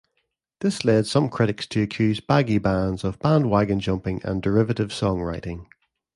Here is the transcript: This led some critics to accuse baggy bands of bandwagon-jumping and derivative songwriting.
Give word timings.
This 0.61 0.83
led 0.83 1.05
some 1.05 1.29
critics 1.29 1.67
to 1.67 1.83
accuse 1.83 2.19
baggy 2.21 2.57
bands 2.57 3.03
of 3.03 3.19
bandwagon-jumping 3.19 4.23
and 4.23 4.41
derivative 4.41 4.89
songwriting. 4.89 5.67